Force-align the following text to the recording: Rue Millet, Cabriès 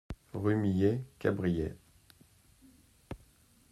Rue 0.33 0.55
Millet, 0.55 1.03
Cabriès 1.19 1.77